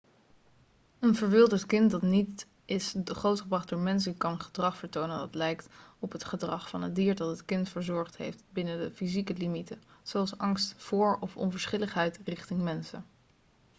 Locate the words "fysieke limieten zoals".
8.95-10.37